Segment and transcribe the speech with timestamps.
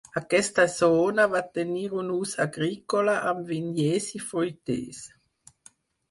[0.19, 5.03] Aquesta zona va tenir un ús agrícola amb vinyers i fruiters.